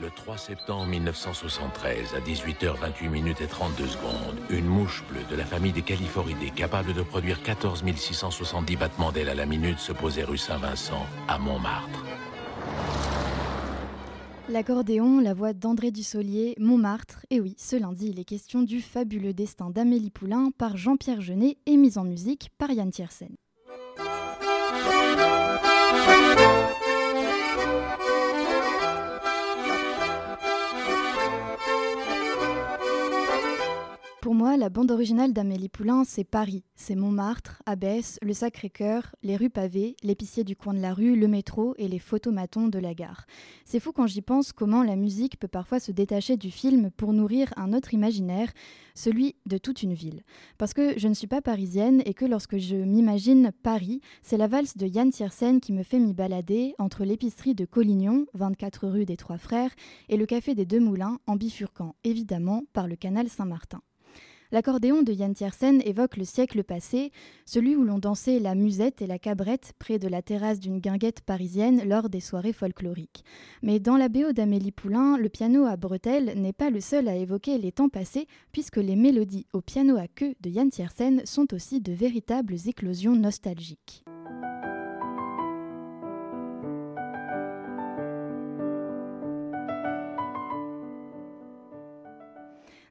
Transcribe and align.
Le 0.00 0.10
3 0.10 0.38
septembre 0.38 0.86
1973, 0.86 2.14
à 2.14 2.20
18h28 2.20 3.08
minutes 3.08 3.40
et 3.40 3.48
32 3.48 3.84
secondes, 3.84 4.38
une 4.48 4.66
mouche 4.66 5.02
bleue 5.10 5.24
de 5.28 5.34
la 5.34 5.44
famille 5.44 5.72
des 5.72 5.82
Califoridés, 5.82 6.50
capable 6.50 6.92
de 6.92 7.02
produire 7.02 7.42
14 7.42 7.82
670 7.96 8.76
battements 8.76 9.10
d'ailes 9.10 9.28
à 9.28 9.34
la 9.34 9.44
minute, 9.44 9.80
se 9.80 9.90
posait 9.90 10.22
rue 10.22 10.38
Saint-Vincent, 10.38 11.04
à 11.26 11.38
Montmartre. 11.38 12.04
L'accordéon, 14.48 15.18
la 15.18 15.34
voix 15.34 15.52
d'André 15.52 15.90
Dussolier, 15.90 16.54
Montmartre. 16.60 17.26
Et 17.30 17.40
oui, 17.40 17.56
ce 17.58 17.74
lundi, 17.74 18.10
il 18.10 18.20
est 18.20 18.24
question 18.24 18.62
du 18.62 18.80
fabuleux 18.80 19.32
destin 19.32 19.68
d'Amélie 19.68 20.10
Poulain 20.10 20.50
par 20.56 20.76
Jean-Pierre 20.76 21.20
Jeunet 21.20 21.56
et 21.66 21.76
mise 21.76 21.98
en 21.98 22.04
musique 22.04 22.50
par 22.56 22.70
Yann 22.70 22.92
Tiersen. 22.92 23.34
Moi, 34.48 34.56
la 34.56 34.70
bande 34.70 34.90
originale 34.90 35.34
d'Amélie 35.34 35.68
Poulain, 35.68 36.04
c'est 36.04 36.24
Paris. 36.24 36.64
C'est 36.74 36.94
Montmartre, 36.94 37.62
Abbesse, 37.66 38.18
le 38.22 38.32
Sacré-Cœur, 38.32 39.14
les 39.22 39.36
rues 39.36 39.50
pavées, 39.50 39.94
l'épicier 40.02 40.42
du 40.42 40.56
coin 40.56 40.72
de 40.72 40.80
la 40.80 40.94
rue, 40.94 41.16
le 41.16 41.28
métro 41.28 41.74
et 41.76 41.86
les 41.86 41.98
photomatons 41.98 42.68
de 42.68 42.78
la 42.78 42.94
gare. 42.94 43.26
C'est 43.66 43.78
fou 43.78 43.92
quand 43.92 44.06
j'y 44.06 44.22
pense 44.22 44.54
comment 44.54 44.82
la 44.82 44.96
musique 44.96 45.38
peut 45.38 45.48
parfois 45.48 45.80
se 45.80 45.92
détacher 45.92 46.38
du 46.38 46.50
film 46.50 46.90
pour 46.90 47.12
nourrir 47.12 47.52
un 47.58 47.74
autre 47.74 47.92
imaginaire, 47.92 48.50
celui 48.94 49.36
de 49.44 49.58
toute 49.58 49.82
une 49.82 49.92
ville. 49.92 50.22
Parce 50.56 50.72
que 50.72 50.98
je 50.98 51.08
ne 51.08 51.14
suis 51.14 51.26
pas 51.26 51.42
parisienne 51.42 52.00
et 52.06 52.14
que 52.14 52.24
lorsque 52.24 52.56
je 52.56 52.76
m'imagine 52.76 53.52
Paris, 53.62 54.00
c'est 54.22 54.38
la 54.38 54.46
valse 54.46 54.78
de 54.78 54.86
Yann 54.86 55.10
Tiersen 55.10 55.60
qui 55.60 55.74
me 55.74 55.82
fait 55.82 55.98
m'y 55.98 56.14
balader 56.14 56.74
entre 56.78 57.04
l'épicerie 57.04 57.54
de 57.54 57.66
Collignon, 57.66 58.24
24 58.32 58.88
rue 58.88 59.04
des 59.04 59.18
Trois 59.18 59.36
Frères, 59.36 59.74
et 60.08 60.16
le 60.16 60.24
café 60.24 60.54
des 60.54 60.64
Deux 60.64 60.80
Moulins, 60.80 61.18
en 61.26 61.36
bifurquant 61.36 61.96
évidemment 62.02 62.62
par 62.72 62.88
le 62.88 62.96
canal 62.96 63.28
Saint-Martin. 63.28 63.82
L'accordéon 64.50 65.02
de 65.02 65.12
Yann 65.12 65.34
Tiersen 65.34 65.82
évoque 65.84 66.16
le 66.16 66.24
siècle 66.24 66.64
passé, 66.64 67.12
celui 67.44 67.76
où 67.76 67.84
l'on 67.84 67.98
dansait 67.98 68.38
la 68.38 68.54
musette 68.54 69.02
et 69.02 69.06
la 69.06 69.18
cabrette 69.18 69.74
près 69.78 69.98
de 69.98 70.08
la 70.08 70.22
terrasse 70.22 70.58
d'une 70.58 70.78
guinguette 70.78 71.20
parisienne 71.20 71.86
lors 71.86 72.08
des 72.08 72.20
soirées 72.20 72.54
folkloriques. 72.54 73.24
Mais 73.62 73.78
dans 73.78 73.98
la 73.98 74.08
BO 74.08 74.32
d'Amélie 74.32 74.72
Poulain, 74.72 75.18
le 75.18 75.28
piano 75.28 75.66
à 75.66 75.76
bretelles 75.76 76.32
n'est 76.36 76.54
pas 76.54 76.70
le 76.70 76.80
seul 76.80 77.08
à 77.08 77.16
évoquer 77.16 77.58
les 77.58 77.72
temps 77.72 77.90
passés, 77.90 78.26
puisque 78.50 78.78
les 78.78 78.96
mélodies 78.96 79.46
au 79.52 79.60
piano 79.60 79.98
à 79.98 80.08
queue 80.08 80.34
de 80.40 80.48
Yann 80.48 80.70
Tiersen 80.70 81.20
sont 81.26 81.52
aussi 81.52 81.82
de 81.82 81.92
véritables 81.92 82.56
éclosions 82.66 83.16
nostalgiques. 83.16 84.02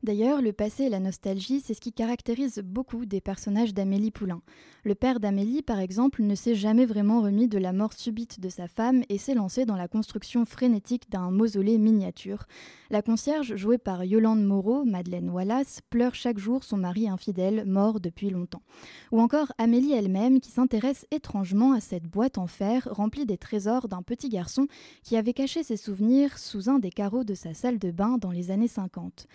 D'ailleurs, 0.07 0.41
le 0.41 0.53
passé 0.53 0.83
et 0.83 0.89
la 0.89 1.01
nostalgie, 1.01 1.59
c'est 1.59 1.73
ce 1.73 1.81
qui 1.81 1.91
caractérise 1.91 2.59
beaucoup 2.63 3.05
des 3.05 3.19
personnages 3.19 3.73
d'Amélie 3.73 4.11
Poulain. 4.11 4.41
Le 4.85 4.95
père 4.95 5.19
d'Amélie, 5.19 5.61
par 5.61 5.81
exemple, 5.81 6.23
ne 6.23 6.33
s'est 6.33 6.55
jamais 6.55 6.85
vraiment 6.85 7.21
remis 7.21 7.49
de 7.49 7.57
la 7.57 7.73
mort 7.73 7.91
subite 7.91 8.39
de 8.39 8.47
sa 8.47 8.69
femme 8.69 9.03
et 9.09 9.17
s'est 9.17 9.33
lancé 9.33 9.65
dans 9.65 9.75
la 9.75 9.89
construction 9.89 10.45
frénétique 10.45 11.11
d'un 11.11 11.29
mausolée 11.29 11.77
miniature. 11.77 12.45
La 12.89 13.01
concierge, 13.01 13.57
jouée 13.57 13.77
par 13.77 14.05
Yolande 14.05 14.45
Moreau, 14.45 14.85
Madeleine 14.85 15.29
Wallace, 15.29 15.81
pleure 15.89 16.15
chaque 16.15 16.37
jour 16.37 16.63
son 16.63 16.77
mari 16.77 17.09
infidèle, 17.09 17.65
mort 17.65 17.99
depuis 17.99 18.29
longtemps. 18.29 18.63
Ou 19.11 19.19
encore 19.19 19.51
Amélie 19.57 19.91
elle-même, 19.91 20.39
qui 20.39 20.51
s'intéresse 20.51 21.05
étrangement 21.11 21.73
à 21.73 21.81
cette 21.81 22.07
boîte 22.07 22.37
en 22.37 22.47
fer 22.47 22.87
remplie 22.89 23.25
des 23.25 23.37
trésors 23.37 23.89
d'un 23.89 24.03
petit 24.03 24.29
garçon 24.29 24.67
qui 25.03 25.17
avait 25.17 25.33
caché 25.33 25.63
ses 25.63 25.75
souvenirs 25.75 26.37
sous 26.37 26.69
un 26.69 26.79
des 26.79 26.91
carreaux 26.91 27.25
de 27.25 27.33
sa 27.33 27.53
salle 27.53 27.77
de 27.77 27.91
bain 27.91 28.17
dans 28.17 28.31
les 28.31 28.51
années 28.51 28.69
50. 28.69 29.27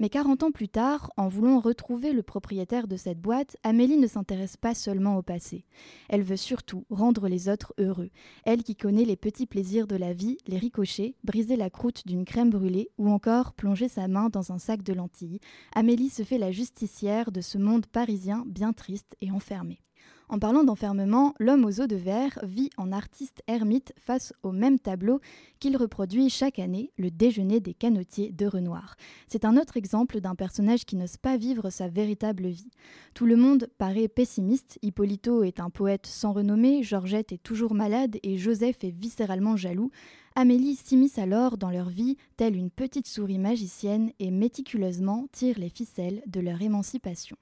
Mais 0.00 0.08
40 0.08 0.44
ans 0.44 0.50
plus 0.50 0.70
tard, 0.70 1.12
en 1.18 1.28
voulant 1.28 1.60
retrouver 1.60 2.14
le 2.14 2.22
propriétaire 2.22 2.88
de 2.88 2.96
cette 2.96 3.20
boîte, 3.20 3.58
Amélie 3.64 3.98
ne 3.98 4.06
s'intéresse 4.06 4.56
pas 4.56 4.74
seulement 4.74 5.18
au 5.18 5.22
passé. 5.22 5.66
Elle 6.08 6.22
veut 6.22 6.38
surtout 6.38 6.86
rendre 6.88 7.28
les 7.28 7.50
autres 7.50 7.74
heureux. 7.78 8.08
Elle 8.46 8.62
qui 8.62 8.76
connaît 8.76 9.04
les 9.04 9.16
petits 9.16 9.44
plaisirs 9.44 9.86
de 9.86 9.96
la 9.96 10.14
vie, 10.14 10.38
les 10.46 10.56
ricochets, 10.56 11.16
briser 11.22 11.56
la 11.56 11.68
croûte 11.68 12.06
d'une 12.06 12.24
crème 12.24 12.48
brûlée 12.48 12.88
ou 12.96 13.10
encore 13.10 13.52
plonger 13.52 13.88
sa 13.88 14.08
main 14.08 14.30
dans 14.30 14.52
un 14.52 14.58
sac 14.58 14.82
de 14.82 14.94
lentilles, 14.94 15.40
Amélie 15.74 16.08
se 16.08 16.22
fait 16.22 16.38
la 16.38 16.50
justicière 16.50 17.30
de 17.30 17.42
ce 17.42 17.58
monde 17.58 17.84
parisien 17.84 18.44
bien 18.46 18.72
triste 18.72 19.16
et 19.20 19.30
enfermé. 19.30 19.82
En 20.30 20.38
parlant 20.38 20.62
d'enfermement, 20.62 21.34
l'homme 21.40 21.64
aux 21.64 21.80
eaux 21.80 21.88
de 21.88 21.96
verre 21.96 22.38
vit 22.44 22.70
en 22.76 22.92
artiste 22.92 23.42
ermite 23.48 23.92
face 23.98 24.32
au 24.44 24.52
même 24.52 24.78
tableau 24.78 25.20
qu'il 25.58 25.76
reproduit 25.76 26.30
chaque 26.30 26.60
année, 26.60 26.92
le 26.98 27.10
déjeuner 27.10 27.58
des 27.58 27.74
canotiers 27.74 28.30
de 28.30 28.46
Renoir. 28.46 28.94
C'est 29.26 29.44
un 29.44 29.56
autre 29.56 29.76
exemple 29.76 29.89
d'un 29.90 30.34
personnage 30.34 30.84
qui 30.84 30.96
n'ose 30.96 31.16
pas 31.16 31.36
vivre 31.36 31.70
sa 31.70 31.88
véritable 31.88 32.46
vie. 32.46 32.70
Tout 33.14 33.26
le 33.26 33.36
monde 33.36 33.68
paraît 33.76 34.08
pessimiste, 34.08 34.78
Hippolito 34.82 35.42
est 35.42 35.58
un 35.58 35.70
poète 35.70 36.06
sans 36.06 36.32
renommée, 36.32 36.82
Georgette 36.82 37.32
est 37.32 37.42
toujours 37.42 37.74
malade 37.74 38.16
et 38.22 38.38
Joseph 38.38 38.84
est 38.84 38.94
viscéralement 38.94 39.56
jaloux. 39.56 39.90
Amélie 40.36 40.76
s'immisce 40.76 41.18
alors 41.18 41.58
dans 41.58 41.70
leur 41.70 41.88
vie 41.88 42.16
telle 42.36 42.56
une 42.56 42.70
petite 42.70 43.08
souris 43.08 43.38
magicienne 43.38 44.12
et 44.20 44.30
méticuleusement 44.30 45.26
tire 45.32 45.58
les 45.58 45.70
ficelles 45.70 46.22
de 46.26 46.40
leur 46.40 46.62
émancipation. 46.62 47.36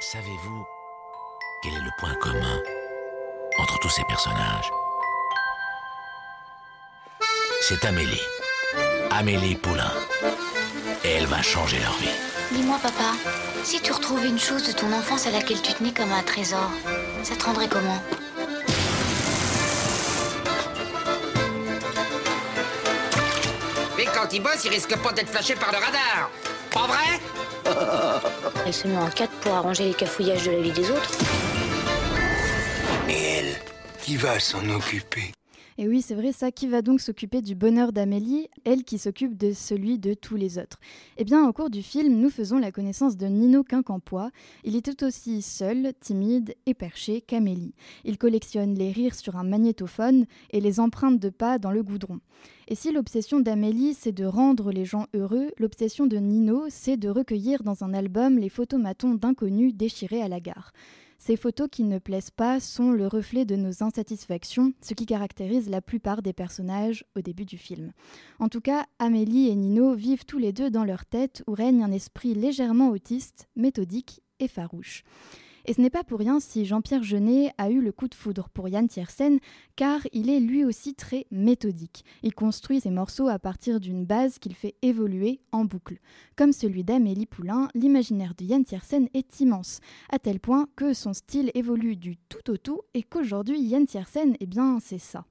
Savez-vous 0.00 0.64
quel 1.62 1.74
est 1.74 1.84
le 1.84 1.90
point 1.98 2.14
commun 2.14 2.62
entre 3.58 3.78
tous 3.80 3.90
ces 3.90 4.04
personnages? 4.04 4.70
C'est 7.60 7.84
Amélie. 7.84 8.22
Amélie 9.10 9.56
Poulain. 9.56 9.92
Et 11.04 11.10
elle 11.10 11.26
va 11.26 11.42
changer 11.42 11.78
leur 11.78 11.96
vie. 11.98 12.08
Dis-moi, 12.52 12.78
papa, 12.82 13.12
si 13.62 13.80
tu 13.80 13.92
retrouvais 13.92 14.28
une 14.28 14.38
chose 14.38 14.66
de 14.66 14.72
ton 14.72 14.92
enfance 14.92 15.26
à 15.26 15.30
laquelle 15.30 15.60
tu 15.62 15.72
tenais 15.72 15.92
comme 15.92 16.12
un 16.12 16.22
trésor, 16.22 16.70
ça 17.22 17.36
te 17.36 17.44
rendrait 17.44 17.68
comment? 17.68 18.02
Mais 23.96 24.04
quand 24.06 24.32
il 24.32 24.42
bosse, 24.42 24.64
il 24.64 24.70
risque 24.70 24.96
pas 24.96 25.12
d'être 25.12 25.28
flashé 25.28 25.54
par 25.54 25.70
le 25.72 25.78
radar. 25.78 26.30
Pas 26.70 26.86
vrai? 26.86 27.20
Elle 28.66 28.74
se 28.74 28.86
met 28.88 28.96
en 28.96 29.10
quatre 29.10 29.32
pour 29.40 29.54
arranger 29.54 29.84
les 29.84 29.94
cafouillages 29.94 30.44
de 30.44 30.52
la 30.52 30.60
vie 30.60 30.72
des 30.72 30.90
autres. 30.90 31.10
Mais 33.06 33.22
elle, 33.38 33.56
qui 34.02 34.16
va 34.16 34.38
s'en 34.38 34.68
occuper? 34.70 35.32
Et 35.82 35.88
oui, 35.88 36.02
c'est 36.02 36.14
vrai, 36.14 36.30
ça 36.32 36.52
qui 36.52 36.66
va 36.66 36.82
donc 36.82 37.00
s'occuper 37.00 37.40
du 37.40 37.54
bonheur 37.54 37.90
d'Amélie, 37.90 38.48
elle 38.64 38.84
qui 38.84 38.98
s'occupe 38.98 39.38
de 39.38 39.52
celui 39.52 39.98
de 39.98 40.12
tous 40.12 40.36
les 40.36 40.58
autres. 40.58 40.78
Eh 41.16 41.24
bien, 41.24 41.48
au 41.48 41.54
cours 41.54 41.70
du 41.70 41.82
film, 41.82 42.20
nous 42.20 42.28
faisons 42.28 42.58
la 42.58 42.70
connaissance 42.70 43.16
de 43.16 43.24
Nino 43.24 43.64
Quincampoix. 43.64 44.30
Il 44.62 44.76
est 44.76 44.84
tout 44.84 45.06
aussi 45.06 45.40
seul, 45.40 45.94
timide 45.98 46.54
et 46.66 46.74
perché 46.74 47.22
qu'Amélie. 47.22 47.72
Il 48.04 48.18
collectionne 48.18 48.74
les 48.74 48.92
rires 48.92 49.14
sur 49.14 49.36
un 49.36 49.44
magnétophone 49.44 50.26
et 50.50 50.60
les 50.60 50.80
empreintes 50.80 51.18
de 51.18 51.30
pas 51.30 51.58
dans 51.58 51.70
le 51.70 51.82
goudron. 51.82 52.20
Et 52.68 52.74
si 52.74 52.92
l'obsession 52.92 53.40
d'Amélie, 53.40 53.94
c'est 53.94 54.12
de 54.12 54.26
rendre 54.26 54.72
les 54.72 54.84
gens 54.84 55.06
heureux, 55.14 55.50
l'obsession 55.56 56.06
de 56.06 56.18
Nino, 56.18 56.66
c'est 56.68 56.98
de 56.98 57.08
recueillir 57.08 57.62
dans 57.62 57.84
un 57.84 57.94
album 57.94 58.36
les 58.36 58.50
photomatons 58.50 59.14
d'inconnus 59.14 59.74
déchirés 59.74 60.20
à 60.20 60.28
la 60.28 60.40
gare. 60.40 60.74
Ces 61.22 61.36
photos 61.36 61.68
qui 61.70 61.84
ne 61.84 61.98
plaisent 61.98 62.30
pas 62.30 62.60
sont 62.60 62.92
le 62.92 63.06
reflet 63.06 63.44
de 63.44 63.54
nos 63.54 63.82
insatisfactions, 63.82 64.72
ce 64.80 64.94
qui 64.94 65.04
caractérise 65.04 65.68
la 65.68 65.82
plupart 65.82 66.22
des 66.22 66.32
personnages 66.32 67.04
au 67.14 67.20
début 67.20 67.44
du 67.44 67.58
film. 67.58 67.92
En 68.38 68.48
tout 68.48 68.62
cas, 68.62 68.86
Amélie 68.98 69.48
et 69.50 69.54
Nino 69.54 69.94
vivent 69.94 70.24
tous 70.24 70.38
les 70.38 70.54
deux 70.54 70.70
dans 70.70 70.82
leur 70.82 71.04
tête 71.04 71.44
où 71.46 71.52
règne 71.52 71.84
un 71.84 71.92
esprit 71.92 72.32
légèrement 72.32 72.88
autiste, 72.88 73.50
méthodique 73.54 74.22
et 74.38 74.48
farouche. 74.48 75.04
Et 75.66 75.74
ce 75.74 75.80
n'est 75.80 75.90
pas 75.90 76.04
pour 76.04 76.18
rien 76.18 76.40
si 76.40 76.64
Jean-Pierre 76.64 77.02
Jeunet 77.02 77.52
a 77.58 77.70
eu 77.70 77.80
le 77.80 77.92
coup 77.92 78.08
de 78.08 78.14
foudre 78.14 78.48
pour 78.48 78.68
Yann 78.68 78.88
Tiersen, 78.88 79.38
car 79.76 80.00
il 80.12 80.30
est 80.30 80.40
lui 80.40 80.64
aussi 80.64 80.94
très 80.94 81.26
méthodique. 81.30 82.04
Il 82.22 82.34
construit 82.34 82.80
ses 82.80 82.90
morceaux 82.90 83.28
à 83.28 83.38
partir 83.38 83.80
d'une 83.80 84.04
base 84.04 84.38
qu'il 84.38 84.54
fait 84.54 84.74
évoluer 84.82 85.40
en 85.52 85.64
boucle. 85.64 85.98
Comme 86.36 86.52
celui 86.52 86.84
d'Amélie 86.84 87.26
Poulain, 87.26 87.68
l'imaginaire 87.74 88.34
de 88.36 88.44
Yann 88.44 88.64
Tiersen 88.64 89.08
est 89.14 89.40
immense, 89.40 89.80
à 90.10 90.18
tel 90.18 90.40
point 90.40 90.66
que 90.76 90.94
son 90.94 91.12
style 91.12 91.50
évolue 91.54 91.96
du 91.96 92.16
tout 92.16 92.50
au 92.50 92.56
tout 92.56 92.80
et 92.94 93.02
qu'aujourd'hui 93.02 93.60
Yann 93.60 93.86
Tiersen, 93.86 94.36
eh 94.40 94.46
bien, 94.46 94.78
c'est 94.80 94.98
ça. 94.98 95.24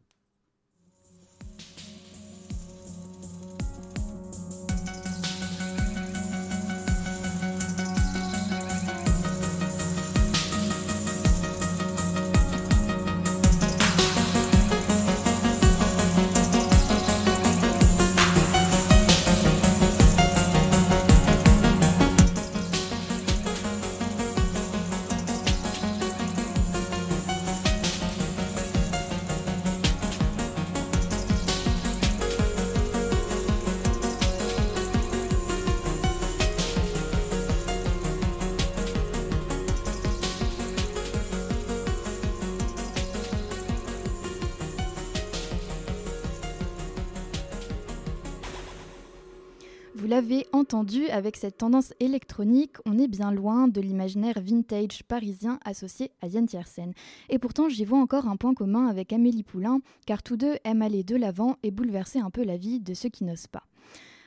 L'avez 50.09 50.47
entendu, 50.53 51.07
avec 51.09 51.37
cette 51.37 51.59
tendance 51.59 51.93
électronique, 51.99 52.77
on 52.87 52.97
est 52.97 53.07
bien 53.07 53.31
loin 53.31 53.67
de 53.67 53.79
l'imaginaire 53.79 54.41
vintage 54.41 55.03
parisien 55.03 55.59
associé 55.65 56.09
à 56.23 56.27
Yann 56.27 56.47
Tiersen. 56.47 56.93
Et 57.29 57.37
pourtant, 57.37 57.69
j'y 57.69 57.85
vois 57.85 57.99
encore 57.99 58.27
un 58.27 58.35
point 58.35 58.55
commun 58.55 58.87
avec 58.87 59.13
Amélie 59.13 59.43
Poulain, 59.43 59.81
car 60.07 60.23
tous 60.23 60.35
deux 60.35 60.55
aiment 60.63 60.81
aller 60.81 61.03
de 61.03 61.15
l'avant 61.15 61.57
et 61.61 61.69
bouleverser 61.69 62.17
un 62.17 62.31
peu 62.31 62.43
la 62.43 62.57
vie 62.57 62.79
de 62.79 62.95
ceux 62.95 63.09
qui 63.09 63.23
n'osent 63.23 63.45
pas. 63.45 63.67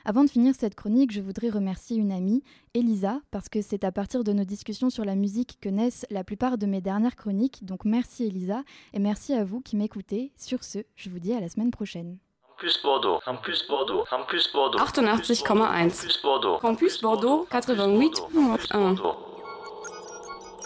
Avant 0.05 0.23
de 0.23 0.29
finir 0.29 0.55
cette 0.55 0.75
chronique, 0.75 1.11
je 1.11 1.21
voudrais 1.21 1.49
remercier 1.49 1.97
une 1.97 2.13
amie, 2.13 2.43
Elisa, 2.73 3.19
parce 3.29 3.49
que 3.49 3.61
c'est 3.61 3.83
à 3.83 3.91
partir 3.91 4.23
de 4.23 4.31
nos 4.31 4.45
discussions 4.45 4.89
sur 4.89 5.03
la 5.03 5.15
musique 5.15 5.57
que 5.59 5.69
naissent 5.69 6.05
la 6.09 6.23
plupart 6.23 6.57
de 6.57 6.65
mes 6.65 6.79
dernières 6.79 7.17
chroniques. 7.17 7.65
Donc 7.65 7.83
merci 7.83 8.23
Elisa, 8.23 8.63
et 8.93 8.99
merci 8.99 9.33
à 9.33 9.43
vous 9.43 9.59
qui 9.59 9.75
m'écoutez. 9.75 10.31
Sur 10.37 10.63
ce, 10.63 10.79
je 10.95 11.09
vous 11.09 11.19
dis 11.19 11.33
à 11.33 11.41
la 11.41 11.49
semaine 11.49 11.71
prochaine. 11.71 12.19
Campus 12.63 12.81
Bordeaux, 12.81 13.19
Campus 13.25 13.67
Bordeaux, 13.67 14.05
Campus 14.09 14.53
Bordeaux. 14.53 14.77
88,1. 14.77 15.43
Campus 15.43 16.21
Bordeaux. 16.21 16.57
Campus 16.59 17.01
Bordeaux, 17.01 17.47
88,1. 17.51 19.32